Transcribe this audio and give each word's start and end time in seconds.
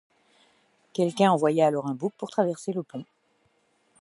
Quelqu'un 0.93 1.31
envoya 1.31 1.67
alors 1.67 1.85
un 1.85 1.93
bouc 1.93 2.11
pour 2.17 2.31
traverser 2.31 2.73
le 2.73 2.81
pont. 2.81 3.05